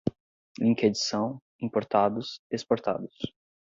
[0.59, 3.15] linkedição, importados, exportados